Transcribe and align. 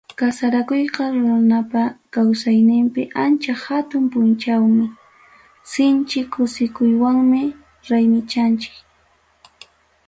Kasarakuyqa 0.19 1.03
runapa 1.21 1.81
kawsayninpi 2.13 3.01
ancha 3.23 3.53
hatun 3.63 4.03
punchawmi, 4.11 4.85
sinchi 5.71 6.19
kusikuywanmi 6.33 7.41
raymichanchik. 7.89 8.75